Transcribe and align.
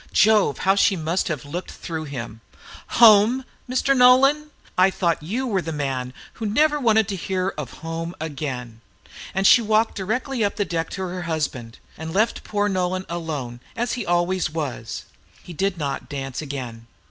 Jove! 0.13 0.57
how 0.57 0.73
she 0.73 0.95
must 0.95 1.27
have 1.27 1.45
looked 1.45 1.69
through 1.69 2.05
him! 2.05 2.41
"Home!! 2.97 3.45
Mr. 3.69 3.95
Nolan!!! 3.95 4.49
I 4.75 4.89
thought 4.89 5.21
you 5.21 5.45
were 5.45 5.61
the 5.61 5.71
man 5.71 6.11
who 6.33 6.47
never 6.47 6.79
wanted 6.79 7.07
to 7.09 7.15
hear 7.15 7.53
of 7.55 7.69
home 7.85 8.15
again!" 8.19 8.81
and 9.35 9.45
she 9.45 9.61
walked 9.61 9.93
directly 9.93 10.43
up 10.43 10.55
the 10.55 10.65
deck 10.65 10.89
to 10.97 11.03
her 11.03 11.21
husband, 11.21 11.77
and 11.99 12.15
left 12.15 12.43
poor 12.43 12.67
Nolan 12.67 13.05
alone, 13.09 13.59
as 13.77 13.93
he 13.93 14.03
always 14.03 14.49
was. 14.49 15.03
He 15.43 15.53
did 15.53 15.77
not 15.77 16.09
dance 16.09 16.41
again. 16.41 16.87